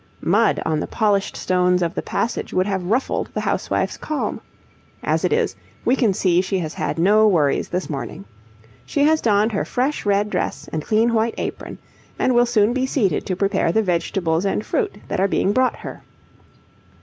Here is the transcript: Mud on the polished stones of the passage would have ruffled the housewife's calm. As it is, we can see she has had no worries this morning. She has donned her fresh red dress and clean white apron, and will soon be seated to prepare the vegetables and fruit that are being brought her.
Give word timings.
Mud 0.23 0.59
on 0.65 0.79
the 0.79 0.87
polished 0.87 1.37
stones 1.37 1.83
of 1.83 1.93
the 1.93 2.01
passage 2.01 2.51
would 2.53 2.65
have 2.65 2.85
ruffled 2.85 3.29
the 3.35 3.41
housewife's 3.41 3.97
calm. 3.97 4.41
As 5.03 5.23
it 5.23 5.31
is, 5.31 5.55
we 5.85 5.95
can 5.95 6.11
see 6.11 6.41
she 6.41 6.57
has 6.57 6.73
had 6.73 6.97
no 6.97 7.27
worries 7.27 7.69
this 7.69 7.87
morning. 7.87 8.25
She 8.83 9.03
has 9.03 9.21
donned 9.21 9.51
her 9.51 9.63
fresh 9.63 10.03
red 10.03 10.31
dress 10.31 10.67
and 10.73 10.83
clean 10.83 11.13
white 11.13 11.35
apron, 11.37 11.77
and 12.17 12.33
will 12.33 12.47
soon 12.47 12.73
be 12.73 12.87
seated 12.87 13.27
to 13.27 13.35
prepare 13.35 13.71
the 13.71 13.83
vegetables 13.83 14.43
and 14.43 14.65
fruit 14.65 14.95
that 15.07 15.19
are 15.19 15.27
being 15.27 15.53
brought 15.53 15.75
her. 15.75 16.01